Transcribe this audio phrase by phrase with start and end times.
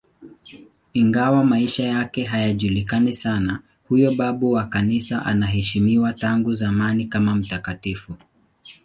[0.93, 3.59] Ingawa maisha yake hayajulikani sana,
[3.89, 8.15] huyo babu wa Kanisa anaheshimiwa tangu zamani kama mtakatifu.